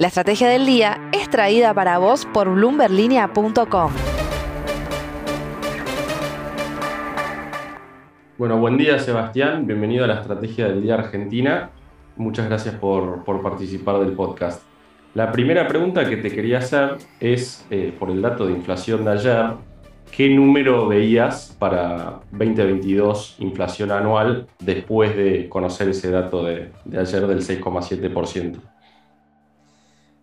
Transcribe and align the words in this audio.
La 0.00 0.06
estrategia 0.06 0.48
del 0.48 0.64
día 0.64 1.10
es 1.10 1.28
traída 1.28 1.74
para 1.74 1.98
vos 1.98 2.24
por 2.32 2.48
bloomberlinia.com. 2.54 3.90
Bueno, 8.38 8.58
buen 8.60 8.76
día 8.76 9.00
Sebastián, 9.00 9.66
bienvenido 9.66 10.04
a 10.04 10.06
la 10.06 10.20
estrategia 10.20 10.68
del 10.68 10.82
día 10.82 10.94
Argentina. 10.94 11.70
Muchas 12.14 12.46
gracias 12.46 12.76
por, 12.76 13.24
participar 13.42 13.98
del 13.98 14.12
podcast. 14.12 14.62
La 15.14 15.32
primera 15.32 15.66
pregunta 15.66 16.08
que 16.08 16.18
te 16.18 16.30
quería 16.30 16.58
hacer 16.58 16.98
es, 17.18 17.66
eh, 17.68 17.92
por 17.98 18.10
el 18.10 18.22
dato 18.22 18.46
de 18.46 18.52
inflación 18.52 19.04
de 19.04 19.10
ayer, 19.10 19.46
¿qué 20.12 20.30
número 20.30 20.86
veías 20.86 21.56
para 21.58 22.20
2022 22.30 23.34
inflación 23.40 23.90
anual 23.90 24.46
después 24.60 25.16
de 25.16 25.48
conocer 25.48 25.88
ese 25.88 26.12
dato 26.12 26.44
de, 26.44 26.70
de 26.84 27.00
ayer 27.00 27.26
del 27.26 27.40
6,7%? 27.40 28.60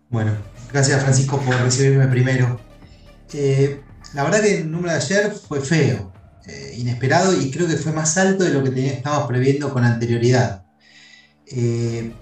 Bueno, 0.08 0.36
gracias 0.72 1.02
Francisco 1.02 1.40
por 1.40 1.56
recibirme 1.56 2.06
primero. 2.06 2.60
Eh, 3.32 3.80
la 4.14 4.22
verdad 4.22 4.40
que 4.40 4.58
el 4.58 4.70
número 4.70 4.92
de 4.92 4.98
ayer 4.98 5.32
fue 5.32 5.60
feo, 5.60 6.12
eh, 6.46 6.74
inesperado 6.78 7.38
y 7.38 7.50
creo 7.50 7.66
que 7.66 7.76
fue 7.76 7.92
más 7.92 8.16
alto 8.16 8.44
de 8.44 8.50
lo 8.50 8.62
que 8.62 8.86
estábamos 8.86 9.26
previendo 9.26 9.72
con 9.72 9.82
anterioridad. 9.82 10.64
Eh, 11.48 12.12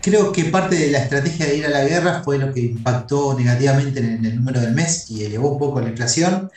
creo 0.00 0.32
que 0.32 0.44
parte 0.46 0.76
de 0.76 0.90
la 0.90 0.98
estrategia 0.98 1.44
de 1.44 1.56
ir 1.58 1.66
a 1.66 1.70
la 1.70 1.84
guerra 1.84 2.22
fue 2.24 2.38
lo 2.38 2.54
que 2.54 2.60
impactó 2.60 3.38
negativamente 3.38 4.00
en 4.00 4.24
el 4.24 4.36
número 4.36 4.60
del 4.60 4.72
mes 4.72 5.10
y 5.10 5.24
elevó 5.24 5.52
un 5.52 5.58
poco 5.58 5.80
la 5.80 5.90
inflación. 5.90 6.50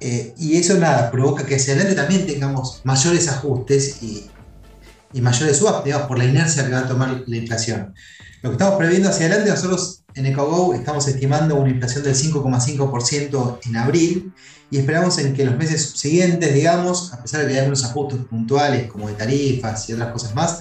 y 0.00 0.56
eso 0.56 0.76
nada, 0.78 1.10
provoca 1.10 1.46
que 1.46 1.54
hacia 1.56 1.72
adelante 1.74 1.94
también 1.94 2.26
tengamos 2.26 2.80
mayores 2.84 3.28
ajustes 3.28 4.02
y, 4.02 4.28
y 5.12 5.20
mayores 5.20 5.56
swaps, 5.58 5.84
digamos, 5.84 6.08
por 6.08 6.18
la 6.18 6.24
inercia 6.24 6.66
que 6.66 6.72
va 6.72 6.80
a 6.80 6.88
tomar 6.88 7.22
la 7.26 7.36
inflación. 7.36 7.94
Lo 8.46 8.52
que 8.52 8.58
estamos 8.62 8.78
previendo 8.78 9.08
hacia 9.08 9.26
adelante, 9.26 9.50
nosotros 9.50 10.04
en 10.14 10.26
EcoGo 10.26 10.72
estamos 10.72 11.08
estimando 11.08 11.56
una 11.56 11.68
inflación 11.68 12.04
del 12.04 12.14
5,5% 12.14 13.58
en 13.66 13.76
abril 13.76 14.32
y 14.70 14.78
esperamos 14.78 15.18
en 15.18 15.34
que 15.34 15.44
los 15.44 15.56
meses 15.56 15.94
siguientes, 15.96 16.54
digamos, 16.54 17.12
a 17.12 17.22
pesar 17.22 17.40
de 17.40 17.48
que 17.48 17.54
hay 17.54 17.58
algunos 17.58 17.84
ajustes 17.84 18.20
puntuales 18.30 18.86
como 18.86 19.08
de 19.08 19.14
tarifas 19.14 19.88
y 19.88 19.94
otras 19.94 20.12
cosas 20.12 20.36
más, 20.36 20.60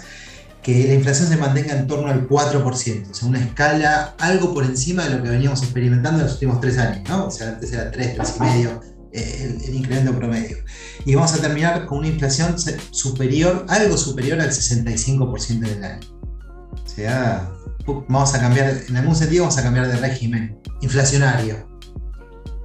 que 0.64 0.88
la 0.88 0.96
inflación 0.96 1.30
se 1.30 1.38
mantenga 1.38 1.78
en 1.78 1.86
torno 1.86 2.08
al 2.08 2.28
4%, 2.28 3.12
o 3.12 3.14
sea, 3.14 3.28
una 3.28 3.40
escala 3.40 4.16
algo 4.18 4.52
por 4.52 4.66
encima 4.66 5.04
de 5.04 5.18
lo 5.18 5.22
que 5.24 5.30
veníamos 5.30 5.62
experimentando 5.62 6.22
en 6.22 6.26
los 6.26 6.34
últimos 6.34 6.60
tres 6.60 6.80
años, 6.80 7.08
¿no? 7.08 7.28
O 7.28 7.32
sea, 7.32 7.50
antes 7.50 7.72
era 7.72 7.92
3, 7.92 8.18
3,5 8.18 8.80
eh, 9.14 9.58
el, 9.60 9.64
el, 9.64 9.76
incremento 9.76 10.18
promedio. 10.18 10.58
Y 11.06 11.14
vamos 11.14 11.34
a 11.34 11.38
terminar 11.38 11.86
con 11.86 12.00
una 12.00 12.08
inflación 12.08 12.56
superior, 12.90 13.64
algo 13.70 13.96
superior 13.96 14.42
al 14.42 14.50
65% 14.50 15.50
en 15.52 15.66
el 15.66 15.84
año. 15.84 16.08
O 16.84 16.90
sea, 16.90 17.52
vamos 17.86 18.34
a 18.34 18.40
cambiar, 18.40 18.74
en 18.88 18.98
algún 18.98 19.16
sentido 19.16 19.44
vamos 19.44 19.58
a 19.58 19.64
cambiar 19.64 19.88
de 19.88 19.98
régimen 19.98 20.60
inflacionario. 20.82 21.68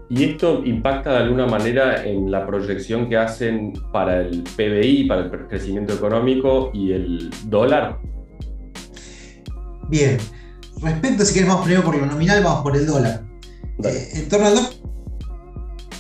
¿Y 0.09 0.25
esto 0.25 0.63
impacta 0.65 1.13
de 1.13 1.19
alguna 1.19 1.47
manera 1.47 2.05
en 2.05 2.31
la 2.33 2.45
proyección 2.45 3.09
que 3.09 3.17
hacen 3.17 3.73
para 3.93 4.21
el 4.23 4.43
PBI, 4.43 5.05
para 5.05 5.23
el 5.23 5.31
crecimiento 5.47 5.95
económico 5.95 6.71
y 6.75 6.93
el 6.93 7.31
dólar? 7.45 8.01
Bien, 9.89 10.19
respecto, 10.83 11.25
si 11.25 11.35
queremos 11.35 11.63
primero 11.63 11.85
por 11.85 11.97
lo 11.97 12.07
nominal, 12.07 12.43
vamos 12.43 12.63
por 12.63 12.77
el 12.77 12.87
dólar. 12.87 13.23
Eh, 13.85 14.09
en 14.15 14.29
torno 14.29 14.49
al 14.49 14.55
dólar, 14.57 14.71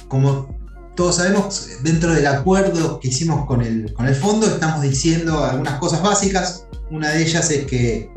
como 0.08 0.58
todos 0.96 1.16
sabemos, 1.16 1.78
dentro 1.84 2.12
del 2.12 2.26
acuerdo 2.26 2.98
que 2.98 3.08
hicimos 3.08 3.46
con 3.46 3.62
el, 3.62 3.92
con 3.94 4.06
el 4.06 4.14
fondo, 4.16 4.46
estamos 4.46 4.82
diciendo 4.82 5.44
algunas 5.44 5.78
cosas 5.78 6.02
básicas. 6.02 6.66
Una 6.90 7.10
de 7.10 7.22
ellas 7.22 7.48
es 7.52 7.64
que 7.66 8.10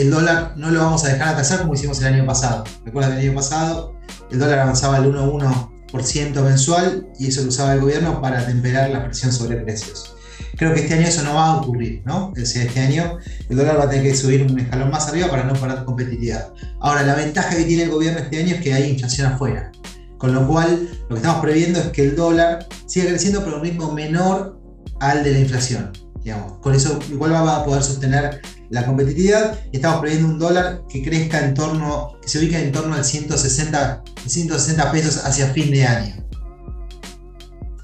el 0.00 0.10
dólar 0.10 0.54
no 0.56 0.70
lo 0.70 0.80
vamos 0.80 1.04
a 1.04 1.08
dejar 1.08 1.28
atrasar 1.28 1.60
como 1.60 1.74
hicimos 1.74 2.00
el 2.00 2.14
año 2.14 2.26
pasado. 2.26 2.64
Recuerda 2.84 3.10
que 3.10 3.20
el 3.20 3.28
año 3.28 3.34
pasado 3.36 3.94
el 4.30 4.38
dólar 4.38 4.60
avanzaba 4.60 4.96
al 4.96 5.12
1,1% 5.12 6.42
mensual 6.42 7.08
y 7.18 7.28
eso 7.28 7.42
lo 7.42 7.48
usaba 7.48 7.74
el 7.74 7.80
gobierno 7.80 8.20
para 8.20 8.46
temperar 8.46 8.90
la 8.90 9.04
presión 9.04 9.32
sobre 9.32 9.56
precios. 9.56 10.14
Creo 10.56 10.74
que 10.74 10.80
este 10.80 10.94
año 10.94 11.06
eso 11.06 11.22
no 11.22 11.34
va 11.34 11.46
a 11.46 11.56
ocurrir, 11.56 12.02
¿no? 12.04 12.32
Es 12.34 12.42
decir, 12.42 12.62
este 12.62 12.80
año 12.80 13.18
el 13.48 13.56
dólar 13.56 13.78
va 13.78 13.84
a 13.84 13.88
tener 13.88 14.04
que 14.04 14.16
subir 14.16 14.42
un 14.42 14.58
escalón 14.58 14.90
más 14.90 15.08
arriba 15.08 15.28
para 15.28 15.44
no 15.44 15.54
parar 15.54 15.84
competitividad. 15.84 16.52
Ahora, 16.80 17.04
la 17.04 17.14
ventaja 17.14 17.56
que 17.56 17.64
tiene 17.64 17.84
el 17.84 17.90
gobierno 17.90 18.18
este 18.18 18.40
año 18.40 18.56
es 18.56 18.60
que 18.60 18.74
hay 18.74 18.90
inflación 18.90 19.32
afuera. 19.32 19.70
Con 20.18 20.34
lo 20.34 20.46
cual, 20.48 20.88
lo 21.02 21.08
que 21.10 21.14
estamos 21.14 21.40
previendo 21.40 21.78
es 21.78 21.86
que 21.88 22.02
el 22.02 22.16
dólar 22.16 22.66
siga 22.86 23.06
creciendo 23.06 23.44
pero 23.44 23.56
a 23.56 23.58
un 23.60 23.64
ritmo 23.64 23.92
menor 23.92 24.60
al 24.98 25.22
de 25.22 25.32
la 25.32 25.38
inflación. 25.38 25.92
Digamos. 26.24 26.58
Con 26.58 26.74
eso 26.74 26.98
igual 27.08 27.32
va 27.32 27.58
a 27.58 27.64
poder 27.64 27.82
sostener 27.84 28.40
la 28.70 28.84
competitividad 28.84 29.58
y 29.72 29.76
estamos 29.76 30.00
previendo 30.00 30.28
un 30.28 30.38
dólar 30.38 30.82
que 30.88 31.02
crezca 31.02 31.44
en 31.44 31.54
torno, 31.54 32.18
que 32.20 32.28
se 32.28 32.38
ubica 32.38 32.58
en 32.58 32.72
torno 32.72 32.94
al 32.94 33.04
160, 33.04 34.02
160 34.26 34.92
pesos 34.92 35.24
hacia 35.24 35.46
fin 35.48 35.70
de 35.70 35.86
año. 35.86 36.14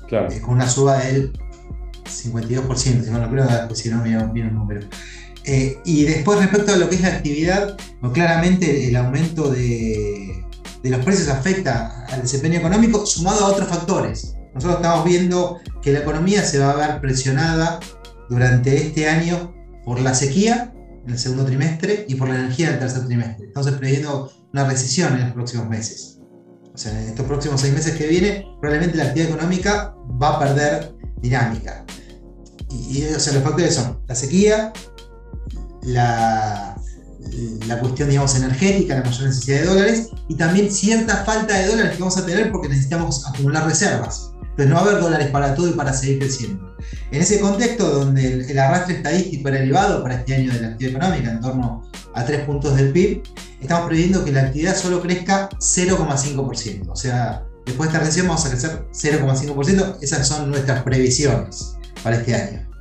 Claro. 0.09 0.31
Eh, 0.31 0.41
con 0.41 0.55
una 0.55 0.69
suba 0.69 0.99
del 0.99 1.33
52%, 2.05 2.77
si 2.77 3.11
no 3.11 3.19
lo 3.19 3.31
creo, 3.31 3.47
después 3.47 3.79
si 3.79 3.89
no 3.89 4.03
miro, 4.03 4.21
el 4.21 4.55
número. 4.55 4.87
Eh, 5.45 5.79
y 5.85 6.05
después 6.05 6.39
respecto 6.39 6.73
a 6.73 6.77
lo 6.77 6.89
que 6.89 6.97
es 6.97 7.03
la 7.03 7.09
actividad, 7.09 7.77
pues 8.01 8.13
claramente 8.13 8.89
el 8.89 8.97
aumento 8.97 9.51
de, 9.51 10.45
de 10.83 10.91
los 10.91 11.05
precios 11.05 11.29
afecta 11.29 12.07
al 12.07 12.23
desempeño 12.23 12.59
económico 12.59 13.07
sumado 13.07 13.45
a 13.45 13.49
otros 13.49 13.69
factores. 13.69 14.37
Nosotros 14.55 14.77
estamos 14.77 15.05
viendo 15.05 15.59
que 15.83 15.93
la 15.93 16.01
economía 16.01 16.45
se 16.45 16.59
va 16.59 16.71
a 16.71 16.77
ver 16.77 17.01
presionada 17.01 17.81
durante 18.31 18.77
este 18.77 19.09
año 19.09 19.55
por 19.85 20.01
la 20.01 20.15
sequía 20.15 20.74
en 21.07 21.13
el 21.13 21.19
segundo 21.19 21.45
trimestre 21.45 22.07
y 22.09 22.15
por 22.15 22.29
la 22.29 22.37
energía 22.37 22.69
en 22.69 22.75
el 22.75 22.81
tercer 22.81 23.07
trimestre. 23.07 23.47
Estamos 23.47 23.71
previendo 23.73 24.33
una 24.53 24.65
recesión 24.65 25.15
en 25.15 25.25
los 25.25 25.33
próximos 25.33 25.69
meses. 25.69 26.19
O 26.73 26.79
sea, 26.79 26.93
en 27.01 27.09
estos 27.09 27.27
próximos 27.27 27.61
seis 27.61 27.73
meses 27.73 27.95
que 27.97 28.07
viene, 28.07 28.47
probablemente 28.61 28.97
la 28.97 29.05
actividad 29.05 29.35
económica 29.35 29.95
va 30.21 30.37
a 30.37 30.39
perder 30.41 30.95
dinámica. 31.21 31.85
Y, 32.71 33.05
o 33.05 33.21
sea, 33.21 33.35
los 33.35 33.43
factores 33.43 33.75
son 33.75 34.01
la 34.09 34.15
sequía, 34.15 34.73
la, 35.83 36.77
la 37.69 37.81
cuestión, 37.81 38.09
digamos, 38.09 38.35
energética, 38.35 38.97
la 38.97 39.05
mayor 39.05 39.29
necesidad 39.29 39.61
de 39.61 39.67
dólares, 39.67 40.09
y 40.29 40.37
también 40.37 40.71
cierta 40.71 41.19
falta 41.25 41.57
de 41.57 41.69
dólares 41.69 41.93
que 41.93 41.99
vamos 41.99 42.17
a 42.17 42.27
tener 42.27 42.51
porque 42.51 42.69
necesitamos 42.69 43.27
acumular 43.29 43.67
reservas. 43.67 44.33
Entonces 44.55 44.69
no 44.69 44.77
va 44.77 44.83
a 44.83 44.85
haber 44.91 45.03
dólares 45.03 45.29
para 45.33 45.53
todo 45.57 45.69
y 45.69 45.73
para 45.73 45.93
seguir 45.93 46.21
creciendo. 46.21 46.77
En 47.11 47.21
ese 47.21 47.41
contexto 47.41 47.91
donde 47.91 48.45
el, 48.49 48.59
arrastre 48.59 48.97
estadístico 48.97 49.49
era 49.49 49.59
elevado 49.59 50.01
para 50.01 50.15
este 50.15 50.37
año 50.37 50.53
de 50.53 50.61
la 50.61 50.69
actividad 50.69 50.97
económica, 50.97 51.31
en 51.33 51.41
torno 51.41 51.83
a 52.15 52.25
3 52.25 52.45
puntos 52.45 52.77
del 52.77 52.93
PIB, 52.93 53.23
estamos 53.61 53.89
previendo 53.89 54.25
que 54.25 54.31
la 54.31 54.43
actividad 54.43 54.77
solo 54.77 55.03
crezca 55.03 55.49
0,5%. 55.59 56.89
O 56.89 56.95
sea, 56.95 57.43
después 57.67 57.89
de 57.89 57.93
esta 57.93 57.99
recesión 57.99 58.29
vamos 58.29 58.47
a 58.47 58.51
crecer 58.51 58.87
0,5%. 58.93 59.97
Esas 60.01 60.29
son 60.29 60.51
nuestras 60.51 60.85
previsiones 60.85 61.75
para 62.05 62.17
este 62.17 62.37
año. 62.37 62.74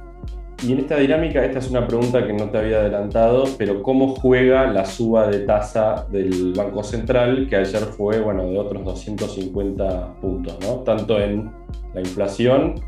Y 0.65 0.71
en 0.71 0.79
esta 0.79 0.95
dinámica, 0.95 1.43
esta 1.43 1.59
es 1.59 1.69
una 1.69 1.85
pregunta 1.85 2.25
que 2.25 2.31
no 2.31 2.49
te 2.49 2.57
había 2.57 2.77
adelantado, 2.77 3.43
pero 3.57 3.83
¿cómo 3.83 4.15
juega 4.15 4.65
la 4.71 4.85
suba 4.85 5.27
de 5.27 5.39
tasa 5.39 6.07
del 6.09 6.53
Banco 6.53 6.83
Central, 6.83 7.47
que 7.49 7.57
ayer 7.57 7.81
fue 7.81 8.21
bueno, 8.21 8.45
de 8.45 8.57
otros 8.57 8.85
250 8.85 10.21
puntos, 10.21 10.57
¿no? 10.61 10.75
tanto 10.83 11.19
en 11.19 11.51
la 11.93 11.99
inflación 11.99 12.81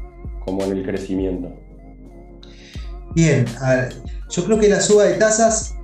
como 0.46 0.64
en 0.64 0.72
el 0.72 0.84
crecimiento. 0.86 1.52
Bien, 3.14 3.46
yo 4.30 4.46
creo 4.46 4.58
que 4.58 4.70
la 4.70 4.80
suba 4.80 5.04
de 5.04 5.16
tasas 5.16 5.76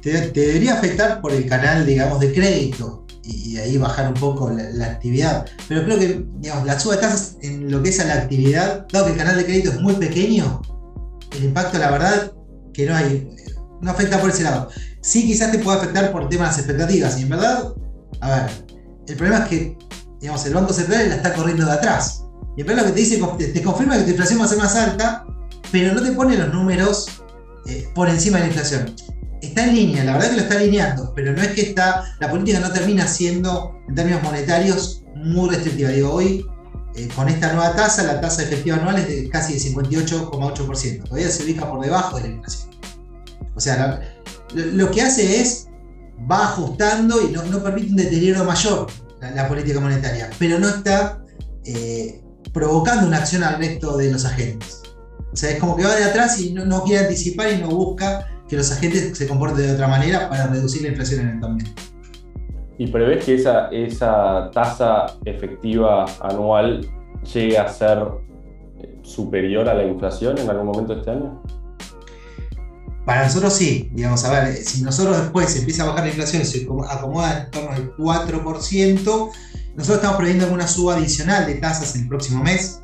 te, 0.00 0.30
debería 0.30 0.74
afectar 0.74 1.20
por 1.20 1.32
el 1.32 1.46
canal, 1.46 1.84
digamos, 1.84 2.20
de 2.20 2.32
crédito 2.32 3.04
y, 3.22 3.58
ahí 3.58 3.76
bajar 3.76 4.08
un 4.08 4.14
poco 4.14 4.50
la, 4.50 4.86
actividad. 4.86 5.44
Pero 5.68 5.84
creo 5.84 5.98
que 5.98 6.24
digamos, 6.38 6.64
la 6.64 6.80
suba 6.80 6.94
de 6.94 7.02
tasas 7.02 7.36
en 7.42 7.70
lo 7.70 7.82
que 7.82 7.90
es 7.90 8.00
a 8.00 8.06
la 8.06 8.14
actividad, 8.14 8.86
dado 8.90 9.06
que 9.06 9.12
el 9.12 9.18
canal 9.18 9.36
de 9.36 9.44
crédito 9.44 9.70
es 9.70 9.80
muy 9.80 9.94
pequeño, 9.94 10.62
el 11.32 11.44
impacto, 11.44 11.78
la 11.78 11.90
verdad, 11.90 12.32
que 12.72 12.86
no 12.86 12.94
hay, 12.94 13.28
no 13.80 13.90
afecta 13.90 14.20
por 14.20 14.30
ese 14.30 14.44
lado. 14.44 14.68
Sí, 15.00 15.26
quizás 15.26 15.52
te 15.52 15.58
pueda 15.58 15.78
afectar 15.78 16.12
por 16.12 16.28
temas 16.28 16.56
de 16.56 16.62
expectativas. 16.62 17.18
Y 17.18 17.22
en 17.22 17.28
verdad, 17.28 17.72
a 18.20 18.28
ver, 18.28 18.50
el 19.06 19.16
problema 19.16 19.44
es 19.44 19.48
que, 19.48 19.78
digamos, 20.20 20.44
el 20.46 20.54
Banco 20.54 20.72
Central 20.72 21.08
la 21.08 21.16
está 21.16 21.34
corriendo 21.34 21.64
de 21.64 21.72
atrás. 21.72 22.24
Y 22.56 22.62
el 22.62 22.76
lo 22.76 22.84
que 22.84 22.90
te 22.90 23.00
dice, 23.00 23.20
te, 23.52 23.62
confirma 23.62 23.96
que 23.96 24.02
tu 24.02 24.10
inflación 24.10 24.40
va 24.40 24.44
a 24.44 24.48
ser 24.48 24.58
más 24.58 24.74
alta, 24.74 25.24
pero 25.70 25.94
no 25.94 26.02
te 26.02 26.10
pone 26.10 26.36
los 26.36 26.52
números 26.52 27.22
eh, 27.66 27.88
por 27.94 28.08
encima 28.08 28.38
de 28.38 28.44
la 28.44 28.48
inflación. 28.48 28.96
Está 29.40 29.64
en 29.64 29.76
línea, 29.76 30.02
la 30.02 30.14
verdad 30.14 30.30
que 30.30 30.36
lo 30.36 30.42
está 30.42 30.56
alineando, 30.56 31.12
pero 31.14 31.32
no 31.32 31.40
es 31.40 31.48
que 31.52 31.60
está, 31.60 32.16
la 32.18 32.28
política 32.28 32.58
no 32.58 32.72
termina 32.72 33.06
siendo, 33.06 33.78
en 33.88 33.94
términos 33.94 34.24
monetarios, 34.24 35.04
muy 35.14 35.50
restrictiva. 35.50 35.90
Digo, 35.90 36.12
hoy, 36.12 36.44
eh, 36.98 37.08
con 37.14 37.28
esta 37.28 37.52
nueva 37.52 37.76
tasa, 37.76 38.02
la 38.02 38.20
tasa 38.20 38.42
efectiva 38.42 38.76
anual 38.76 38.98
es 38.98 39.06
de 39.06 39.28
casi 39.28 39.52
de 39.54 39.60
58,8%. 39.60 41.04
Todavía 41.04 41.30
se 41.30 41.44
ubica 41.44 41.70
por 41.70 41.80
debajo 41.80 42.16
de 42.16 42.22
la 42.22 42.28
inflación. 42.34 42.70
O 43.54 43.60
sea, 43.60 44.00
lo 44.54 44.90
que 44.90 45.02
hace 45.02 45.40
es, 45.40 45.68
va 46.30 46.44
ajustando 46.44 47.22
y 47.22 47.30
no, 47.32 47.62
permite 47.62 47.90
un 47.90 47.96
deterioro 47.96 48.44
mayor 48.44 48.88
la, 49.20 49.46
política 49.46 49.78
monetaria, 49.78 50.28
pero 50.38 50.58
no 50.58 50.68
está 50.68 51.22
eh, 51.64 52.20
provocando 52.52 53.06
una 53.06 53.18
acción 53.18 53.44
al 53.44 53.58
resto 53.58 53.96
de 53.96 54.10
los 54.10 54.24
agentes. 54.24 54.82
O 55.32 55.36
sea, 55.36 55.50
es 55.50 55.60
como 55.60 55.76
que 55.76 55.84
va 55.84 55.94
de 55.94 56.04
atrás 56.04 56.40
y 56.40 56.52
no, 56.52 56.82
quiere 56.82 57.04
anticipar 57.04 57.52
y 57.52 57.58
no 57.58 57.68
busca 57.68 58.26
que 58.48 58.56
los 58.56 58.72
agentes 58.72 59.16
se 59.16 59.28
comporten 59.28 59.66
de 59.66 59.72
otra 59.72 59.86
manera 59.86 60.28
para 60.28 60.48
reducir 60.48 60.82
la 60.82 60.88
inflación 60.88 61.20
en 61.20 61.28
el 61.28 61.40
también. 61.40 61.72
¿Y 62.78 62.86
prevés 62.86 63.24
que 63.24 63.34
esa, 63.34 63.68
esa 63.68 64.50
tasa 64.52 65.06
efectiva 65.24 66.06
anual 66.20 66.88
llegue 67.34 67.58
a 67.58 67.68
ser 67.68 67.98
superior 69.02 69.68
a 69.68 69.74
la 69.74 69.84
inflación 69.84 70.38
en 70.38 70.48
algún 70.48 70.66
momento 70.66 70.92
este 70.92 71.10
año? 71.10 71.42
Para 73.04 73.24
nosotros 73.24 73.54
sí, 73.54 73.90
digamos, 73.92 74.24
a 74.24 74.30
ver, 74.30 74.54
si 74.54 74.82
nosotros 74.82 75.18
después 75.18 75.56
empieza 75.56 75.82
a 75.82 75.86
bajar 75.86 76.04
la 76.04 76.10
inflación 76.10 76.42
y 76.42 76.44
se 76.44 76.68
acomoda 76.88 77.44
en 77.44 77.50
torno 77.50 77.70
al 77.70 77.96
4%, 77.96 79.30
nosotros 79.74 79.96
estamos 79.96 80.16
previendo 80.16 80.44
alguna 80.44 80.68
suba 80.68 80.96
adicional 80.96 81.46
de 81.46 81.54
tasas 81.54 81.96
el 81.96 82.06
próximo 82.06 82.44
mes. 82.44 82.82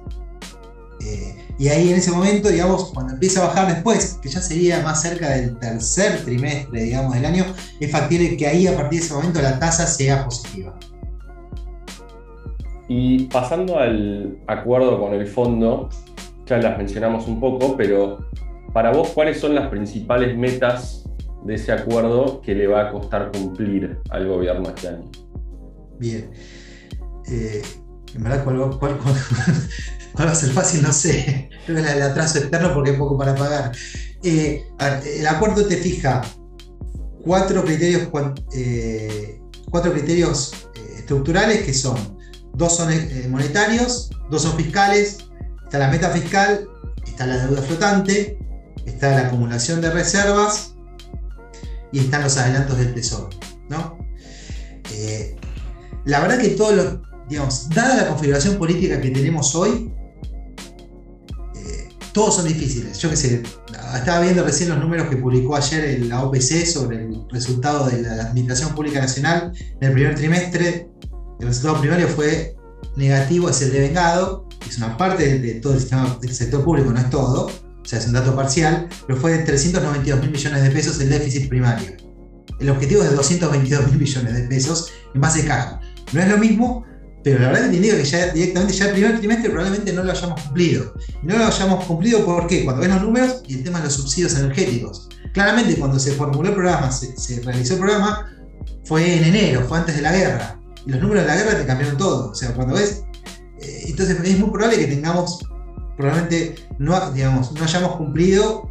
Y 1.64 1.70
ahí 1.70 1.88
en 1.88 1.96
ese 1.96 2.10
momento, 2.10 2.50
digamos, 2.50 2.90
cuando 2.92 3.14
empieza 3.14 3.42
a 3.42 3.46
bajar 3.46 3.74
después, 3.74 4.18
que 4.20 4.28
ya 4.28 4.42
sería 4.42 4.82
más 4.82 5.00
cerca 5.00 5.30
del 5.30 5.58
tercer 5.58 6.22
trimestre, 6.22 6.82
digamos, 6.82 7.14
del 7.14 7.24
año, 7.24 7.46
es 7.80 7.90
factible 7.90 8.36
que 8.36 8.46
ahí 8.46 8.66
a 8.66 8.76
partir 8.76 9.00
de 9.00 9.06
ese 9.06 9.14
momento 9.14 9.40
la 9.40 9.58
tasa 9.58 9.86
sea 9.86 10.26
positiva. 10.26 10.78
Y 12.86 13.24
pasando 13.28 13.78
al 13.78 14.36
acuerdo 14.46 15.00
con 15.00 15.14
el 15.14 15.26
fondo, 15.26 15.88
ya 16.44 16.58
las 16.58 16.76
mencionamos 16.76 17.26
un 17.28 17.40
poco, 17.40 17.78
pero 17.78 18.28
para 18.74 18.92
vos, 18.92 19.08
¿cuáles 19.14 19.40
son 19.40 19.54
las 19.54 19.68
principales 19.68 20.36
metas 20.36 21.04
de 21.46 21.54
ese 21.54 21.72
acuerdo 21.72 22.42
que 22.42 22.54
le 22.54 22.66
va 22.66 22.88
a 22.88 22.92
costar 22.92 23.32
cumplir 23.32 24.00
al 24.10 24.28
gobierno 24.28 24.68
este 24.68 24.88
año? 24.88 25.10
Bien. 25.98 26.30
Eh, 27.26 27.62
en 28.14 28.22
verdad, 28.22 28.44
¿cuál, 28.44 28.98
va 30.22 30.30
a 30.30 30.34
ser 30.34 30.50
fácil? 30.50 30.82
No 30.82 30.92
sé. 30.92 31.48
Creo 31.66 31.78
el 31.78 32.02
atraso 32.02 32.38
externo 32.38 32.72
porque 32.72 32.90
hay 32.90 32.96
poco 32.96 33.18
para 33.18 33.34
pagar. 33.34 33.72
Eh, 34.22 34.64
el 35.18 35.26
acuerdo 35.26 35.66
te 35.66 35.76
fija 35.76 36.22
cuatro 37.22 37.64
criterios, 37.64 38.08
eh, 38.54 39.40
cuatro 39.70 39.92
criterios 39.92 40.52
estructurales 40.96 41.62
que 41.62 41.74
son 41.74 42.18
dos 42.54 42.76
son 42.76 42.92
monetarios, 43.30 44.10
dos 44.30 44.42
son 44.42 44.56
fiscales, 44.56 45.18
está 45.64 45.78
la 45.78 45.88
meta 45.88 46.10
fiscal, 46.10 46.68
está 47.04 47.26
la 47.26 47.46
deuda 47.46 47.62
flotante, 47.62 48.38
está 48.86 49.10
la 49.10 49.26
acumulación 49.28 49.80
de 49.80 49.90
reservas 49.90 50.74
y 51.92 51.98
están 52.00 52.22
los 52.22 52.36
adelantos 52.36 52.78
del 52.78 52.94
tesoro. 52.94 53.30
¿no? 53.68 53.98
la 56.04 56.20
verdad 56.20 56.38
que 56.38 56.50
todos 56.50 56.74
los, 56.74 56.98
digamos, 57.28 57.68
dada 57.70 57.96
la 57.96 58.08
configuración 58.08 58.58
política 58.58 59.00
que 59.00 59.10
tenemos 59.10 59.54
hoy, 59.54 59.92
eh, 59.96 60.03
todos 62.14 62.36
son 62.36 62.46
difíciles. 62.46 62.96
Yo 62.98 63.10
qué 63.10 63.16
sé, 63.16 63.42
estaba 63.94 64.20
viendo 64.20 64.44
recién 64.44 64.70
los 64.70 64.78
números 64.78 65.08
que 65.08 65.16
publicó 65.16 65.56
ayer 65.56 66.00
la 66.06 66.22
OPC 66.22 66.64
sobre 66.64 67.04
el 67.04 67.26
resultado 67.30 67.88
de 67.88 68.02
la 68.02 68.22
Administración 68.22 68.72
Pública 68.74 69.00
Nacional 69.00 69.52
en 69.80 69.88
el 69.88 69.92
primer 69.92 70.14
trimestre. 70.14 70.88
El 71.40 71.48
resultado 71.48 71.80
primario 71.80 72.06
fue 72.06 72.56
negativo, 72.96 73.50
es 73.50 73.60
el 73.62 73.72
de 73.72 73.80
vengado, 73.80 74.48
es 74.66 74.78
una 74.78 74.96
parte 74.96 75.40
de, 75.40 75.54
todo 75.54 75.74
el 75.74 75.80
sistema 75.80 76.16
del 76.22 76.32
sector 76.32 76.64
público, 76.64 76.92
no 76.92 77.00
es 77.00 77.10
todo, 77.10 77.46
o 77.46 77.84
sea, 77.84 77.98
es 77.98 78.06
un 78.06 78.12
dato 78.12 78.34
parcial, 78.36 78.88
pero 79.08 79.18
fue 79.20 79.32
de 79.32 79.38
392 79.38 80.20
mil 80.20 80.30
millones 80.30 80.62
de 80.62 80.70
pesos 80.70 81.00
el 81.00 81.10
déficit 81.10 81.48
primario. 81.48 81.96
El 82.60 82.70
objetivo 82.70 83.02
es 83.02 83.10
de 83.10 83.16
222 83.16 83.88
mil 83.88 83.98
millones 83.98 84.34
de 84.34 84.42
pesos 84.44 84.92
en 85.12 85.20
base 85.20 85.42
de 85.42 85.48
caja. 85.48 85.80
No 86.12 86.20
es 86.20 86.28
lo 86.28 86.38
mismo, 86.38 86.84
pero 87.24 87.38
la 87.38 87.48
verdad 87.48 87.70
que 87.70 87.78
te 87.78 87.96
que 87.96 88.04
ya 88.04 88.32
directamente 88.32 88.74
ya 88.74 88.84
el 88.84 88.92
primer 88.92 89.18
trimestre 89.18 89.48
probablemente 89.48 89.92
no 89.94 90.04
lo 90.04 90.12
hayamos 90.12 90.42
cumplido. 90.42 90.92
No 91.22 91.38
lo 91.38 91.46
hayamos 91.46 91.84
cumplido 91.86 92.22
porque 92.22 92.64
cuando 92.64 92.82
ves 92.82 92.90
los 92.90 93.02
números 93.02 93.42
y 93.48 93.54
el 93.54 93.64
tema 93.64 93.78
de 93.78 93.86
los 93.86 93.94
subsidios 93.94 94.36
energéticos. 94.36 95.08
Claramente 95.32 95.76
cuando 95.76 95.98
se 95.98 96.12
formuló 96.12 96.50
el 96.50 96.54
programa, 96.54 96.92
se, 96.92 97.40
realizó 97.40 97.74
el 97.74 97.80
programa, 97.80 98.30
fue 98.84 99.16
en 99.16 99.24
enero, 99.24 99.64
fue 99.66 99.78
antes 99.78 99.96
de 99.96 100.02
la 100.02 100.12
guerra. 100.12 100.60
Y 100.86 100.90
los 100.90 101.00
números 101.00 101.22
de 101.22 101.28
la 101.28 101.36
guerra 101.36 101.58
te 101.58 101.66
cambiaron 101.66 101.96
todo. 101.96 102.30
O 102.30 102.34
sea, 102.34 102.52
cuando 102.52 102.74
ves... 102.74 103.04
Eh, 103.62 103.84
entonces 103.86 104.20
es 104.22 104.38
muy 104.38 104.50
probable 104.50 104.76
que 104.76 104.86
tengamos, 104.86 105.48
probablemente 105.96 106.56
no, 106.78 107.10
digamos, 107.12 107.52
no 107.52 107.64
hayamos 107.64 107.96
cumplido 107.96 108.68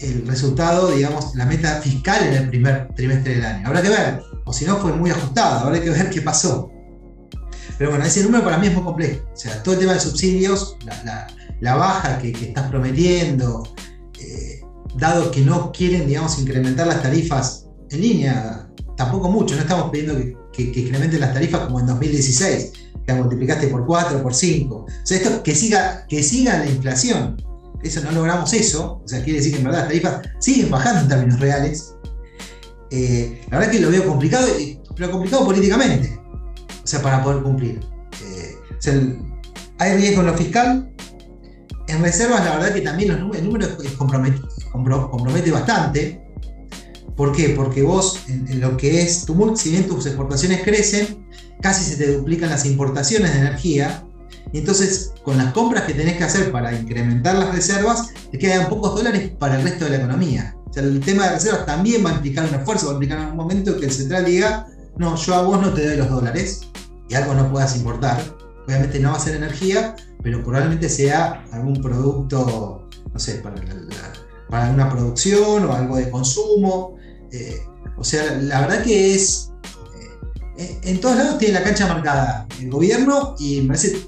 el 0.00 0.26
resultado, 0.26 0.90
digamos, 0.90 1.36
la 1.36 1.46
meta 1.46 1.80
fiscal 1.80 2.26
en 2.26 2.34
el 2.34 2.48
primer 2.48 2.88
trimestre 2.96 3.34
del 3.34 3.44
año. 3.44 3.68
Habrá 3.68 3.80
que 3.80 3.90
ver, 3.90 4.22
o 4.44 4.52
si 4.52 4.64
no 4.64 4.78
fue 4.78 4.92
muy 4.92 5.10
ajustado, 5.10 5.66
habrá 5.66 5.80
que 5.80 5.90
ver 5.90 6.10
qué 6.10 6.20
pasó. 6.22 6.72
Pero 7.80 7.92
bueno, 7.92 8.04
ese 8.04 8.22
número 8.22 8.44
para 8.44 8.58
mí 8.58 8.66
es 8.66 8.74
muy 8.74 8.82
complejo. 8.82 9.24
O 9.32 9.36
sea, 9.36 9.62
todo 9.62 9.72
el 9.72 9.80
tema 9.80 9.94
de 9.94 10.00
subsidios, 10.00 10.76
la, 11.60 11.74
baja 11.76 12.18
que, 12.18 12.28
estás 12.30 12.68
prometiendo, 12.68 13.62
eh, 14.20 14.60
dado 14.96 15.30
que 15.30 15.40
no 15.40 15.72
quieren, 15.72 16.06
digamos, 16.06 16.38
incrementar 16.38 16.86
las 16.86 17.02
tarifas 17.02 17.68
en 17.88 18.02
línea, 18.02 18.68
tampoco 18.98 19.30
mucho, 19.30 19.54
no 19.54 19.62
estamos 19.62 19.90
pidiendo 19.90 20.14
que, 20.52 20.62
incrementen 20.62 21.20
las 21.20 21.32
tarifas 21.32 21.60
como 21.62 21.80
en 21.80 21.86
2016, 21.86 22.72
que 23.06 23.14
multiplicaste 23.14 23.68
por 23.68 23.86
4, 23.86 24.22
por 24.22 24.34
5. 24.34 24.76
O 24.76 24.86
sea, 25.02 25.16
esto 25.16 25.42
que 25.42 25.54
siga, 25.54 26.04
que 26.06 26.22
siga 26.22 26.58
la 26.58 26.66
inflación. 26.66 27.42
Eso 27.82 28.02
no 28.02 28.12
logramos 28.12 28.52
eso, 28.52 29.00
o 29.02 29.08
sea, 29.08 29.24
quiere 29.24 29.38
decir 29.38 29.52
que 29.52 29.58
en 29.60 29.64
verdad 29.64 29.78
las 29.78 29.88
tarifas 29.88 30.20
siguen 30.38 30.70
bajando 30.70 31.00
en 31.00 31.08
términos 31.08 31.40
reales. 31.40 31.94
Eh, 32.90 33.40
la 33.50 33.58
verdad 33.58 33.72
que 33.72 33.80
lo 33.80 33.90
veo 33.90 34.06
complicado, 34.06 34.48
pero 34.94 35.10
complicado 35.10 35.46
políticamente 35.46 36.19
sea, 36.90 37.02
para 37.02 37.22
poder 37.22 37.42
cumplir. 37.42 37.80
Eh, 38.22 38.56
hay 39.78 39.96
riesgo 39.96 40.20
en 40.20 40.26
lo 40.26 40.34
fiscal. 40.34 40.92
En 41.88 42.02
reservas, 42.02 42.44
la 42.44 42.56
verdad 42.56 42.74
que 42.74 42.82
también 42.82 43.10
los 43.10 43.36
el 43.36 43.44
número 43.44 43.66
compromete, 43.98 45.50
bastante. 45.50 46.22
¿Por 47.16 47.32
qué? 47.32 47.50
Porque 47.50 47.82
vos, 47.82 48.20
en, 48.28 48.60
lo 48.60 48.76
que 48.76 49.02
es 49.02 49.24
tu 49.24 49.56
si 49.56 49.70
bien 49.70 49.88
tus 49.88 50.06
exportaciones 50.06 50.62
crecen, 50.62 51.26
casi 51.60 51.84
se 51.84 51.96
te 51.96 52.16
duplican 52.16 52.50
las 52.50 52.64
importaciones 52.64 53.32
de 53.32 53.40
energía. 53.40 54.04
Y 54.52 54.58
entonces, 54.58 55.12
con 55.24 55.36
las 55.36 55.52
compras 55.52 55.84
que 55.84 55.94
tenés 55.94 56.16
que 56.16 56.24
hacer 56.24 56.50
para 56.52 56.72
incrementar 56.72 57.36
las 57.36 57.54
reservas, 57.54 58.08
te 58.30 58.38
quedan 58.38 58.68
pocos 58.68 58.94
dólares 58.94 59.32
para 59.38 59.56
el 59.56 59.62
resto 59.62 59.84
de 59.84 59.90
la 59.92 59.96
economía. 59.98 60.56
O 60.68 60.72
sea, 60.72 60.82
el 60.82 61.00
tema 61.00 61.24
de 61.24 61.34
reservas 61.34 61.66
también 61.66 62.04
va 62.04 62.10
a 62.10 62.14
implicar 62.14 62.48
un 62.48 62.54
esfuerzo, 62.54 62.86
va 62.86 62.92
a 62.92 62.94
implicar 62.94 63.18
en 63.18 63.26
un 63.26 63.36
momento 63.36 63.78
que 63.78 63.86
el 63.86 63.92
central 63.92 64.24
diga, 64.24 64.66
no, 64.96 65.16
yo 65.16 65.34
a 65.34 65.42
vos 65.42 65.60
no 65.60 65.72
te 65.72 65.86
doy 65.86 65.96
los 65.96 66.08
dólares, 66.08 66.60
y 67.10 67.14
algo 67.16 67.34
no 67.34 67.50
puedas 67.50 67.76
importar. 67.76 68.22
Obviamente 68.66 69.00
no 69.00 69.10
va 69.10 69.16
a 69.16 69.20
ser 69.20 69.34
energía, 69.34 69.96
pero 70.22 70.42
probablemente 70.42 70.88
sea 70.88 71.44
algún 71.50 71.82
producto, 71.82 72.88
no 73.12 73.18
sé, 73.18 73.42
para, 74.48 74.70
una 74.70 74.88
producción 74.88 75.64
o 75.64 75.72
algo 75.72 75.96
de 75.96 76.08
consumo. 76.08 76.96
Eh, 77.32 77.60
o 77.96 78.04
sea, 78.04 78.36
la 78.40 78.60
verdad 78.60 78.82
que 78.84 79.14
es. 79.14 79.50
Eh, 80.56 80.80
en 80.84 81.00
todos 81.00 81.16
lados 81.16 81.38
tiene 81.38 81.54
la 81.54 81.64
cancha 81.64 81.86
marcada 81.88 82.46
el 82.60 82.70
gobierno 82.70 83.34
y 83.38 83.62
me 83.62 83.68
parece 83.68 84.06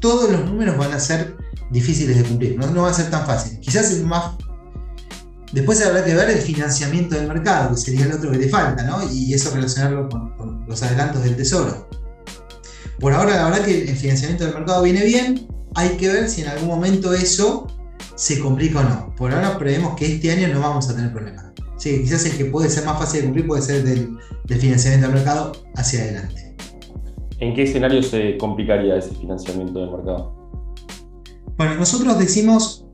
todos 0.00 0.30
los 0.30 0.44
números 0.44 0.76
van 0.76 0.92
a 0.92 1.00
ser 1.00 1.36
difíciles 1.70 2.18
de 2.18 2.24
cumplir, 2.24 2.58
no, 2.58 2.66
no 2.70 2.82
va 2.82 2.90
a 2.90 2.94
ser 2.94 3.10
tan 3.10 3.26
fácil. 3.26 3.58
Quizás 3.58 3.90
el 3.90 4.04
más 4.04 4.34
Después 5.50 5.80
habrá 5.86 6.04
que 6.04 6.14
ver 6.14 6.30
el 6.30 6.40
financiamiento 6.40 7.14
del 7.14 7.28
mercado, 7.28 7.70
que 7.70 7.80
sería 7.80 8.06
el 8.06 8.12
otro 8.12 8.32
que 8.32 8.38
te 8.38 8.48
falta, 8.48 8.82
¿no? 8.82 9.08
Y 9.08 9.32
eso 9.32 9.54
relacionarlo 9.54 10.08
con 10.08 10.64
los 10.66 10.82
adelantos 10.82 11.22
del 11.22 11.36
tesoro. 11.36 11.88
Por 13.04 13.12
ahora, 13.12 13.36
la 13.36 13.44
verdad 13.50 13.66
que 13.66 13.82
el 13.82 13.96
financiamiento 13.96 14.46
del 14.46 14.54
mercado 14.54 14.82
viene 14.82 15.04
bien. 15.04 15.46
Hay 15.74 15.90
que 15.98 16.08
ver 16.08 16.26
si 16.26 16.40
en 16.40 16.48
algún 16.48 16.68
momento 16.68 17.12
eso 17.12 17.66
se 18.14 18.40
complica 18.40 18.80
o 18.80 18.82
no. 18.82 19.14
Por 19.14 19.30
ahora 19.30 19.58
prevemos 19.58 19.94
que 19.94 20.06
este 20.06 20.30
año 20.30 20.48
no 20.48 20.60
vamos 20.60 20.88
a 20.88 20.96
tener 20.96 21.12
problemas. 21.12 21.52
Sí, 21.76 22.00
quizás 22.00 22.24
el 22.24 22.38
que 22.38 22.46
puede 22.46 22.70
ser 22.70 22.86
más 22.86 22.98
fácil 22.98 23.20
de 23.20 23.26
cumplir 23.26 23.46
puede 23.46 23.60
ser 23.60 23.84
del, 23.84 24.16
financiamiento 24.58 25.08
del 25.08 25.16
mercado 25.16 25.52
hacia 25.76 26.00
adelante. 26.00 26.56
¿En 27.40 27.54
qué 27.54 27.64
escenario 27.64 28.02
se 28.02 28.38
complicaría 28.38 28.96
ese 28.96 29.10
financiamiento 29.10 29.80
del 29.80 29.90
mercado? 29.90 30.34
Bueno, 31.58 31.74
nosotros 31.74 32.18
decimos, 32.18 32.86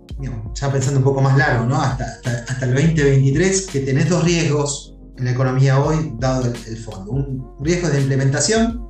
ya 0.55 0.73
pensando 0.73 0.99
un 0.99 1.05
poco 1.05 1.21
más 1.21 1.39
largo, 1.39 1.67
¿no? 1.67 1.81
hasta, 1.81 2.05
hasta, 2.49 2.67
el 2.67 2.75
2023, 2.75 3.69
que 3.69 3.79
tenés 3.79 4.09
dos 4.09 4.25
riesgos 4.25 4.97
en 5.19 5.27
la 5.27 5.31
economía 5.31 5.79
hoy, 5.79 6.15
dado 6.19 6.47
el, 6.47 6.55
el 6.67 6.79
fondo. 6.79 7.13
Un 7.13 7.55
riesgo 7.61 7.89
de 7.91 8.01
implementación 8.01 8.90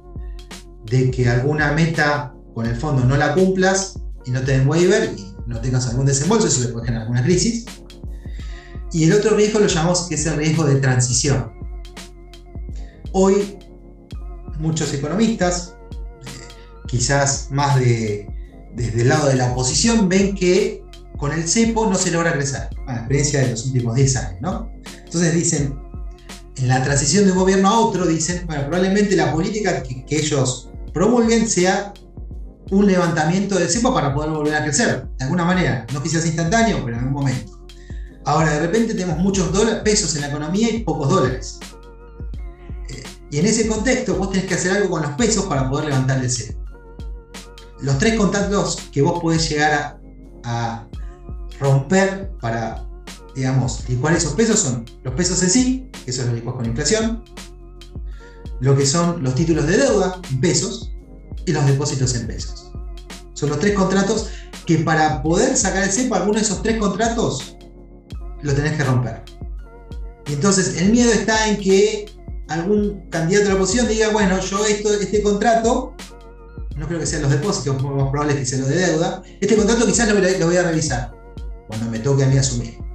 de 0.90 1.11
que 1.11 1.28
alguna 1.28 1.73
meta 1.73 2.35
con 2.54 2.66
el 2.66 2.76
fondo 2.76 3.04
no 3.04 3.16
la 3.16 3.35
cumplas 3.35 3.99
y 4.26 4.30
no 4.32 4.42
te 4.42 4.52
den 4.52 4.68
waiver 4.68 5.14
y 5.16 5.35
no 5.47 5.61
tengas 5.61 5.87
algún 5.88 6.04
desembolso, 6.04 6.49
eso 6.49 6.62
le 6.62 6.68
puede 6.68 6.87
generar 6.87 7.02
alguna 7.02 7.23
crisis. 7.23 7.64
Y 8.92 9.04
el 9.04 9.12
otro 9.12 9.37
riesgo 9.37 9.61
lo 9.61 9.68
llamamos 9.68 10.06
que 10.09 10.16
es 10.16 10.26
el 10.26 10.37
riesgo 10.37 10.64
de 10.64 10.76
transición. 10.76 11.52
Hoy 13.12 13.56
muchos 14.59 14.92
economistas, 14.92 15.76
eh, 15.90 16.54
quizás 16.87 17.49
más 17.50 17.78
de, 17.78 18.28
desde 18.75 19.02
el 19.02 19.09
lado 19.09 19.28
de 19.28 19.37
la 19.37 19.52
oposición, 19.52 20.09
ven 20.09 20.35
que 20.35 20.82
con 21.16 21.32
el 21.32 21.49
cepo 21.49 21.87
no 21.87 21.97
se 21.97 22.11
logra 22.11 22.32
crecer, 22.32 22.68
a 22.87 22.92
la 22.92 22.99
experiencia 22.99 23.40
de 23.40 23.50
los 23.50 23.66
últimos 23.66 23.94
10 23.94 24.16
años. 24.16 24.40
¿no? 24.40 24.73
Entonces 25.04 25.35
dicen, 25.35 25.78
en 26.56 26.68
la 26.68 26.82
transición 26.82 27.26
de 27.26 27.32
un 27.32 27.38
gobierno 27.38 27.68
a 27.68 27.78
otro, 27.78 28.06
dicen, 28.06 28.44
bueno, 28.47 28.64
probablemente 28.66 29.14
la 29.14 29.32
política 29.32 29.82
que 29.82 30.04
ellos 30.16 30.69
promulguen 30.92 31.49
sea 31.49 31.92
un 32.70 32.87
levantamiento 32.87 33.59
del 33.59 33.68
cepo 33.68 33.92
para 33.92 34.14
poder 34.14 34.30
volver 34.30 34.54
a 34.54 34.62
crecer, 34.62 35.09
de 35.18 35.25
alguna 35.25 35.44
manera. 35.44 35.87
No 35.92 36.02
quizás 36.02 36.25
instantáneo, 36.26 36.78
pero 36.85 36.97
en 36.97 37.04
algún 37.04 37.14
momento. 37.14 37.66
Ahora, 38.25 38.52
de 38.52 38.61
repente 38.61 38.94
tenemos 38.94 39.18
muchos 39.18 39.49
pesos 39.82 40.14
en 40.14 40.23
la 40.23 40.28
economía 40.28 40.70
y 40.70 40.85
pocos 40.85 41.09
dólares. 41.09 41.59
Eh, 42.88 43.02
y 43.30 43.38
en 43.38 43.47
ese 43.47 43.66
contexto, 43.66 44.16
vos 44.16 44.30
tenés 44.30 44.47
que 44.47 44.54
hacer 44.54 44.73
algo 44.73 44.90
con 44.90 45.02
los 45.02 45.12
pesos 45.12 45.47
para 45.47 45.68
poder 45.68 45.87
levantar 45.87 46.23
el 46.23 46.30
cero. 46.30 46.59
Los 47.80 47.99
tres 47.99 48.18
contactos 48.18 48.76
que 48.92 49.02
vos 49.02 49.20
podés 49.20 49.49
llegar 49.49 49.99
a, 50.44 50.87
romper 51.59 52.30
para, 52.40 52.87
digamos, 53.35 53.87
licuar 53.87 54.14
esos 54.14 54.32
pesos 54.32 54.61
son 54.61 54.87
los 55.02 55.12
pesos 55.12 55.42
en 55.42 55.50
sí, 55.50 55.90
que 56.04 56.11
eso 56.11 56.25
lo 56.25 56.32
licuas 56.32 56.56
con 56.56 56.64
inflación, 56.64 57.23
lo 58.61 58.76
que 58.76 58.87
son 58.87 59.23
los 59.23 59.35
títulos 59.35 59.67
de 59.67 59.79
deuda 59.79 60.21
en 60.31 60.40
pesos 60.40 60.93
y 61.47 61.52
los 61.52 61.67
depósitos 61.67 62.14
en 62.14 62.26
pesos. 62.26 62.71
Son 63.35 63.49
los 63.49 63.59
tres 63.59 63.75
contratos 63.75 64.29
que 64.67 64.79
para 64.79 65.23
poder 65.23 65.57
sacar 65.57 65.83
el 65.85 65.90
cepo, 65.90 66.14
alguno 66.14 66.38
de 66.38 66.45
esos 66.45 66.62
tres 66.62 66.79
contratos 66.79 67.57
lo 68.43 68.55
tenés 68.55 68.76
que 68.76 68.85
romper. 68.85 69.23
Y 70.26 70.35
entonces 70.35 70.76
el 70.76 70.93
miedo 70.93 71.11
está 71.11 71.49
en 71.49 71.59
que 71.59 72.07
algún 72.49 73.09
candidato 73.11 73.47
a 73.47 73.49
la 73.50 73.55
oposición 73.57 73.88
diga, 73.88 74.11
bueno, 74.11 74.38
yo 74.40 74.64
esto, 74.67 74.93
este 74.93 75.23
contrato, 75.23 75.95
no 76.76 76.87
creo 76.87 77.00
que 77.00 77.07
sean 77.07 77.23
los 77.23 77.31
depósitos, 77.31 77.83
más 77.83 78.11
probable 78.11 78.37
que 78.37 78.45
sea 78.45 78.59
lo 78.59 78.67
de 78.67 78.76
deuda, 78.76 79.23
este 79.40 79.57
contrato 79.57 79.87
quizás 79.87 80.09
lo, 80.09 80.21
lo 80.21 80.47
voy 80.47 80.57
a 80.57 80.62
revisar 80.62 81.12
cuando 81.67 81.90
me 81.90 81.99
toque 81.99 82.25
a 82.25 82.26
mí 82.26 82.37
asumir. 82.37 82.89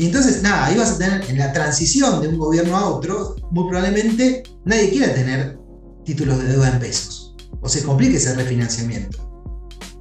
Y 0.00 0.06
entonces, 0.06 0.42
nada, 0.42 0.64
ahí 0.64 0.78
vas 0.78 0.92
a 0.92 0.96
tener 0.96 1.28
en 1.28 1.36
la 1.36 1.52
transición 1.52 2.22
de 2.22 2.28
un 2.28 2.38
gobierno 2.38 2.74
a 2.74 2.88
otro, 2.88 3.36
muy 3.50 3.68
probablemente 3.68 4.44
nadie 4.64 4.88
quiera 4.88 5.12
tener 5.12 5.58
títulos 6.06 6.38
de 6.38 6.44
deuda 6.44 6.70
en 6.70 6.78
pesos, 6.78 7.36
o 7.60 7.68
se 7.68 7.82
complique 7.82 8.16
ese 8.16 8.34
refinanciamiento. 8.34 9.18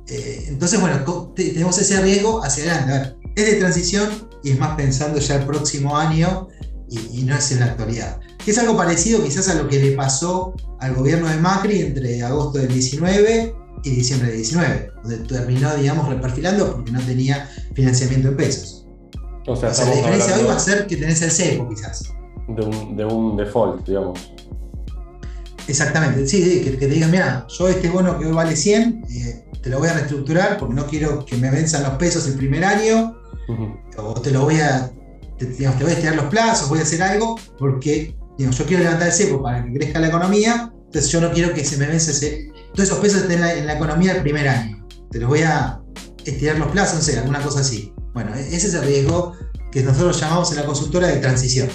Eh, 0.07 0.45
entonces, 0.47 0.79
bueno, 0.79 1.03
tenemos 1.35 1.77
ese 1.79 2.01
riesgo 2.01 2.41
hacia 2.41 2.63
adelante. 2.63 3.17
es 3.35 3.45
de 3.45 3.53
transición 3.55 4.29
y 4.41 4.51
es 4.51 4.57
más 4.57 4.77
pensando 4.77 5.19
ya 5.19 5.35
el 5.35 5.45
próximo 5.45 5.97
año 5.97 6.47
y, 6.89 7.23
no 7.23 7.35
es 7.35 7.51
en 7.51 7.59
la 7.59 7.65
actualidad. 7.65 8.21
Que 8.37 8.51
es 8.51 8.57
algo 8.57 8.77
parecido 8.77 9.21
quizás 9.21 9.49
a 9.49 9.55
lo 9.55 9.67
que 9.67 9.81
le 9.81 9.97
pasó 9.97 10.53
al 10.79 10.95
gobierno 10.95 11.27
de 11.27 11.35
Macri 11.35 11.81
entre 11.81 12.23
agosto 12.23 12.59
del 12.59 12.69
19 12.69 13.53
y 13.83 13.89
diciembre 13.89 14.29
del 14.29 14.37
19, 14.37 14.91
donde 15.03 15.17
terminó, 15.27 15.75
digamos, 15.75 16.07
reperfilando 16.07 16.73
porque 16.73 16.89
no 16.89 17.01
tenía 17.01 17.49
financiamiento 17.75 18.29
en 18.29 18.37
pesos. 18.37 18.78
O 19.49 19.55
sea, 19.55 19.71
la 19.85 19.95
diferencia 19.95 20.37
hoy 20.37 20.43
va 20.43 20.55
a 20.55 20.59
ser 20.59 20.85
que 20.85 20.95
tenés 20.95 21.21
el 21.23 21.31
cepo, 21.31 21.67
quizás. 21.67 22.13
De 22.47 22.63
un, 22.63 22.95
de 22.95 23.05
un 23.05 23.35
default, 23.35 23.87
digamos. 23.87 24.31
Exactamente, 25.67 26.27
sí, 26.27 26.61
que, 26.63 26.71
te 26.71 26.87
digan, 26.87 27.11
mira, 27.11 27.45
yo 27.47 27.67
este 27.67 27.89
bono 27.89 28.17
que 28.17 28.25
hoy 28.25 28.31
vale 28.31 28.55
100, 28.55 29.05
eh, 29.09 29.45
te 29.61 29.69
lo 29.69 29.79
voy 29.79 29.87
a 29.87 29.93
reestructurar 29.93 30.57
porque 30.57 30.73
no 30.73 30.85
quiero 30.87 31.25
que 31.25 31.37
me 31.37 31.51
venzan 31.51 31.83
los 31.83 31.93
pesos 31.93 32.27
el 32.27 32.35
primer 32.35 32.63
año, 32.63 33.15
o 33.97 34.13
te 34.21 34.31
lo 34.31 34.43
voy 34.43 34.59
a, 34.59 34.91
te, 35.37 35.45
voy 35.45 35.65
a 35.65 35.93
estirar 35.93 36.15
los 36.15 36.25
plazos, 36.25 36.69
voy 36.69 36.79
a 36.79 36.83
hacer 36.83 37.01
algo, 37.01 37.35
porque 37.57 38.15
yo 38.37 38.65
quiero 38.65 38.83
levantar 38.83 39.07
el 39.07 39.13
cepo 39.13 39.41
para 39.41 39.63
que 39.63 39.73
crezca 39.73 39.99
la 39.99 40.07
economía, 40.07 40.71
entonces 40.85 41.11
yo 41.11 41.21
no 41.21 41.31
quiero 41.31 41.53
que 41.53 41.63
se 41.63 41.77
me 41.77 41.87
vence 41.87 42.11
ese, 42.11 42.51
todos 42.73 42.89
esos 42.89 42.99
pesos 42.99 43.21
estén 43.21 43.43
en 43.43 43.65
la, 43.67 43.73
economía 43.73 44.13
el 44.13 44.21
primer 44.21 44.47
año, 44.47 44.87
te 45.11 45.19
los 45.19 45.29
voy 45.29 45.41
a 45.41 45.81
estirar 46.25 46.57
los 46.57 46.69
plazos, 46.69 46.95
no 46.95 47.01
sé, 47.01 47.19
alguna 47.19 47.41
cosa 47.41 47.59
así. 47.59 47.93
Bueno, 48.13 48.33
e-, 48.35 48.39
ese 48.39 48.67
es 48.67 48.73
el 48.73 48.83
riesgo 48.83 49.33
que 49.71 49.83
nosotros 49.83 50.19
llamamos 50.19 50.51
en 50.51 50.57
la 50.57 50.65
consultora 50.65 51.07
de 51.07 51.17
transición. 51.17 51.69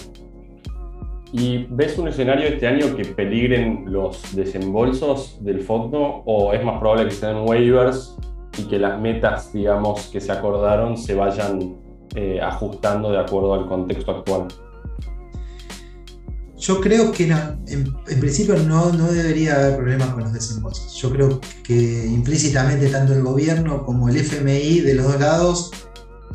¿Y 1.33 1.67
ves 1.71 1.99
un 1.99 2.07
escenario 2.07 2.47
este 2.47 2.67
año 2.67 2.95
que 2.97 3.05
peligren 3.05 3.87
los 3.87 4.37
desembolsos 4.37 5.39
del 5.41 5.63
fondo 5.63 6.23
o 6.27 6.53
es 6.53 6.65
más 6.65 6.79
probable 6.79 7.07
que 7.07 7.15
sean 7.15 7.39
waivers 7.49 8.17
y 8.57 8.63
que 8.65 8.79
las 8.79 9.01
metas, 9.01 9.53
digamos, 9.53 10.07
que 10.13 10.21
se 10.21 10.31
acordaron 10.31 10.97
se 10.97 11.15
vayan 11.15 11.77
eh, 12.15 12.41
ajustando 12.41 13.11
de 13.11 13.19
acuerdo 13.19 13.55
al 13.55 13.67
contexto 13.67 14.13
actual? 14.13 14.47
Yo 16.57 16.81
creo 16.81 17.11
que 17.11 17.25
en, 17.25 18.21
principio 18.21 18.57
no, 18.57 18.93
no, 18.93 19.11
debería 19.11 19.57
haber 19.57 19.77
problemas 19.77 20.11
con 20.11 20.23
los 20.23 20.33
desembolsos. 20.33 20.95
Yo 20.95 21.11
creo 21.11 21.41
que 21.65 22.07
implícitamente 22.07 22.89
tanto 22.89 23.13
el 23.13 23.23
gobierno 23.23 23.85
como 23.85 24.09
el 24.09 24.17
FMI 24.17 24.81
de 24.81 24.95
los 24.95 25.05
dos 25.05 25.21
lados 25.21 25.71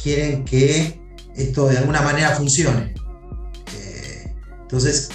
quieren 0.01 0.45
que 0.45 0.99
esto 1.35 1.67
de 1.67 1.77
alguna 1.77 2.01
manera 2.01 2.31
funcione. 2.31 2.93
Entonces, 4.69 5.09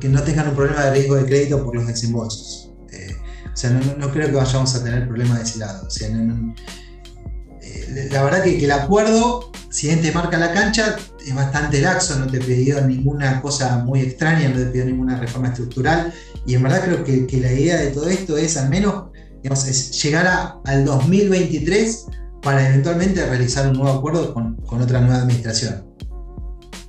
que 0.00 0.08
no 0.08 0.22
tengan 0.22 0.48
un 0.48 0.54
problema 0.54 0.84
de 0.84 0.92
riesgo 0.92 1.16
de 1.16 1.26
crédito 1.26 1.64
por 1.64 1.74
los 1.74 1.84
desembolsos. 1.84 2.70
Eh, 2.92 3.16
o 3.52 3.56
sea, 3.56 3.70
no, 3.70 4.12
creo 4.12 4.28
que 4.28 4.36
vayamos 4.36 4.72
a 4.76 4.84
tener 4.84 5.08
problemas 5.08 5.38
de 5.38 5.44
ese 5.44 5.58
lado. 5.58 5.84
O 5.84 5.90
sea, 5.90 6.08
eh, 6.08 8.08
la 8.12 8.22
verdad 8.22 8.44
que, 8.44 8.64
el 8.64 8.70
acuerdo, 8.70 9.50
si 9.68 9.88
bien 9.88 10.00
te 10.00 10.12
marca 10.12 10.38
la 10.38 10.52
cancha, 10.52 10.96
es 11.26 11.34
bastante 11.34 11.80
laxo, 11.80 12.20
no 12.20 12.28
te 12.28 12.38
pidió 12.38 12.80
ninguna 12.86 13.42
cosa 13.42 13.78
muy 13.78 14.02
extraña, 14.02 14.48
no 14.48 14.56
te 14.56 14.66
pidió 14.66 14.84
ninguna 14.84 15.18
reforma 15.18 15.48
estructural. 15.48 16.14
Y 16.46 16.54
en 16.54 16.62
verdad 16.62 16.84
creo 16.84 17.02
que, 17.02 17.26
la 17.40 17.52
idea 17.52 17.78
de 17.78 17.90
todo 17.90 18.08
esto 18.08 18.36
es 18.36 18.56
al 18.56 18.68
menos 18.68 19.06
llegar 19.42 20.60
al 20.64 20.84
2023 20.84 22.06
para 22.42 22.68
eventualmente 22.68 23.24
realizar 23.26 23.68
un 23.68 23.74
nuevo 23.74 23.98
acuerdo 23.98 24.32
con, 24.32 24.56
con 24.56 24.80
otra 24.80 25.00
nueva 25.00 25.22
administración. 25.22 25.84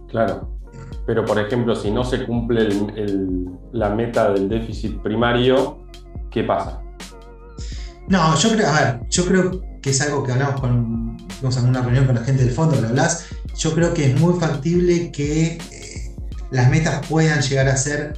Claro, 0.08 0.52
pero 1.06 1.26
por 1.26 1.40
ejemplo, 1.40 1.76
si 1.76 1.92
no 1.92 2.04
se 2.04 2.26
cumple 2.26 2.70
la 3.72 3.90
meta 3.90 4.32
del 4.32 4.48
déficit 4.50 5.02
primario, 5.02 5.80
¿qué 6.30 6.44
pasa? 6.44 6.82
No, 8.08 8.36
yo 8.36 8.50
creo, 8.52 8.68
a 8.68 8.80
ver, 8.80 9.00
yo 9.10 9.26
creo 9.26 9.62
que 9.82 9.90
es 9.90 10.02
algo 10.02 10.24
que 10.24 10.32
hablamos 10.32 10.60
con, 10.62 11.18
en 11.42 11.66
una 11.66 11.82
reunión 11.82 12.06
con 12.06 12.16
la 12.16 12.24
gente 12.24 12.44
del 12.44 12.54
fondo, 12.54 12.80
lo 12.80 12.90
hablas, 12.90 13.28
yo 13.58 13.74
creo 13.74 13.94
que 13.94 14.12
es 14.12 14.20
muy 14.20 14.40
factible 14.40 15.12
que 15.12 15.58
eh, 15.72 16.16
las 16.52 16.70
metas 16.70 17.06
puedan 17.08 17.42
llegar 17.42 17.68
a 17.68 17.78
ser 17.78 18.14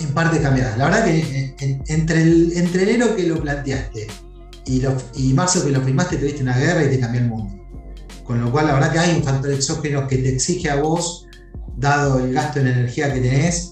en 0.00 0.08
parte 0.12 0.40
cambiadas. 0.40 0.76
La 0.76 0.86
verdad 0.86 1.04
que 1.04 1.20
eh, 1.20 1.82
entre, 1.88 2.22
el, 2.22 2.52
entre 2.56 2.82
enero 2.82 3.14
que 3.14 3.26
lo 3.26 3.40
planteaste 3.40 4.06
y, 4.66 4.82
y 5.16 5.32
marzo 5.34 5.64
que 5.64 5.70
lo 5.70 5.80
firmaste, 5.82 6.16
te 6.16 6.24
viste 6.24 6.42
una 6.42 6.56
guerra 6.56 6.84
y 6.84 6.88
te 6.88 7.00
cambió 7.00 7.20
el 7.20 7.28
mundo. 7.28 7.64
Con 8.24 8.40
lo 8.40 8.50
cual, 8.50 8.66
la 8.66 8.74
verdad 8.74 8.92
que 8.92 8.98
hay 8.98 9.16
un 9.16 9.22
factor 9.22 9.52
exógeno 9.52 10.06
que 10.08 10.16
te 10.16 10.34
exige 10.34 10.70
a 10.70 10.76
vos 10.76 11.26
dado 11.76 12.20
el 12.20 12.32
gasto 12.32 12.60
en 12.60 12.68
energía 12.68 13.12
que 13.12 13.20
tenés, 13.20 13.70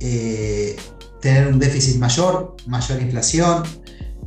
eh, 0.00 0.76
tener 1.20 1.48
un 1.48 1.58
déficit 1.58 1.96
mayor, 1.98 2.56
mayor 2.66 3.02
inflación 3.02 3.62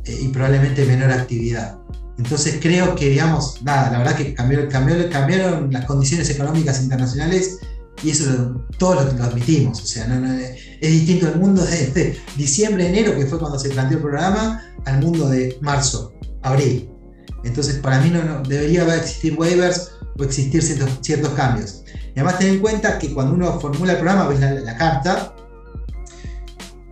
eh, 0.04 0.18
y 0.22 0.28
probablemente 0.28 0.84
menor 0.84 1.10
actividad. 1.10 1.78
Entonces 2.18 2.58
creo 2.60 2.94
que, 2.94 3.08
digamos, 3.08 3.62
nada, 3.62 3.90
la 3.90 3.98
verdad 3.98 4.14
que 4.14 4.34
cambió, 4.34 4.68
cambiaron 4.68 5.72
las 5.72 5.86
condiciones 5.86 6.28
económicas 6.28 6.82
internacionales 6.82 7.58
y 8.02 8.10
eso 8.10 8.64
todos 8.78 9.14
lo, 9.14 9.24
admitimos. 9.24 9.82
O 9.82 9.86
sea, 9.86 10.06
es 10.80 10.90
distinto 10.90 11.28
el 11.28 11.36
mundo 11.36 11.62
de, 11.64 12.18
diciembre, 12.36 12.88
enero, 12.88 13.16
que 13.16 13.26
fue 13.26 13.38
cuando 13.38 13.58
se 13.58 13.70
planteó 13.70 13.98
el 13.98 14.02
programa, 14.02 14.62
al 14.86 15.00
mundo 15.00 15.28
de 15.28 15.58
marzo, 15.60 16.14
abril. 16.42 16.90
Entonces, 17.44 17.76
para 17.76 18.00
mí 18.00 18.10
no, 18.10 18.42
debería 18.42 18.82
existir 18.96 19.34
waivers 19.38 19.92
o 20.18 20.24
existir 20.24 20.62
ciertos, 20.62 20.90
ciertos 21.02 21.30
cambios. 21.30 21.84
Y 22.14 22.18
además 22.18 22.38
ten 22.38 22.54
en 22.54 22.60
cuenta 22.60 22.98
que 22.98 23.12
cuando 23.12 23.34
uno 23.34 23.60
formula 23.60 23.92
el 23.92 23.98
programa, 23.98 24.28
ves 24.28 24.40
la, 24.40 24.76
carta, 24.76 25.34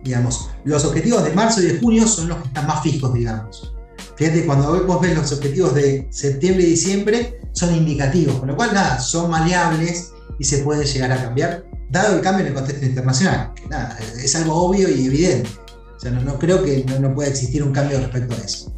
digamos, 0.03 0.49
los 0.63 0.85
objetivos 0.85 1.23
de 1.23 1.33
marzo 1.33 1.61
y 1.61 1.65
de 1.65 1.79
junio 1.79 2.07
son 2.07 2.29
los 2.29 2.37
que 2.39 2.47
están 2.47 2.67
más 2.67 2.81
fijos, 2.83 3.13
digamos. 3.13 3.73
Fíjate, 4.15 4.45
cuando 4.45 4.85
vos 4.85 5.01
ves 5.01 5.15
los 5.15 5.31
objetivos 5.31 5.73
de 5.75 6.07
septiembre 6.11 6.63
y 6.63 6.71
diciembre, 6.71 7.41
son 7.53 7.73
indicativos, 7.75 8.35
con 8.39 8.49
lo 8.49 8.55
cual, 8.55 8.73
nada, 8.73 8.99
son 8.99 9.31
maleables 9.31 10.11
y 10.39 10.45
se 10.45 10.63
puede 10.63 10.85
llegar 10.85 11.11
a 11.11 11.21
cambiar, 11.21 11.65
dado 11.89 12.15
el 12.15 12.21
cambio 12.21 12.45
en 12.45 12.47
el 12.47 12.53
contexto 12.53 12.85
internacional. 12.85 13.51
nada, 13.69 13.97
es 13.99 14.35
algo 14.35 14.55
obvio 14.55 14.89
y 14.89 15.05
evidente. 15.05 15.49
O 15.95 15.99
sea, 15.99 16.11
no, 16.11 16.39
creo 16.39 16.63
que 16.63 16.85
no, 16.85 16.99
no 16.99 17.13
pueda 17.13 17.29
existir 17.29 17.61
un 17.61 17.73
cambio 17.73 17.99
respecto 17.99 18.33
a 18.33 18.37
eso. 18.37 18.73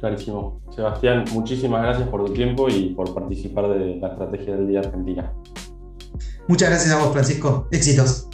Clarísimo. 0.00 0.60
Sebastián, 0.74 1.24
muchísimas 1.32 1.82
gracias 1.82 2.08
por 2.08 2.24
tu 2.24 2.32
tiempo 2.32 2.68
y 2.68 2.94
por 2.94 3.12
participar 3.12 3.68
de 3.68 3.96
la 3.96 4.08
estrategia 4.08 4.56
del 4.56 4.68
Día 4.68 4.80
Argentina. 4.80 5.32
Muchas 6.46 6.70
gracias 6.70 6.94
a 6.94 7.04
vos, 7.04 7.12
Francisco. 7.12 7.68
Éxitos. 7.72 8.28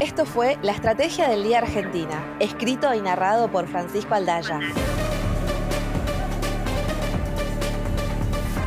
Esto 0.00 0.26
fue 0.26 0.58
La 0.62 0.72
Estrategia 0.72 1.28
del 1.28 1.42
Día 1.42 1.58
Argentina, 1.58 2.36
escrito 2.38 2.94
y 2.94 3.00
narrado 3.00 3.50
por 3.50 3.66
Francisco 3.66 4.14
Aldaya. 4.14 4.60